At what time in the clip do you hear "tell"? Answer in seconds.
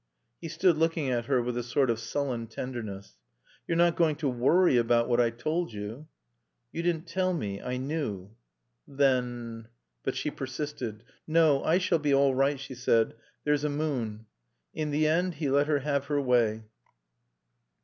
7.05-7.35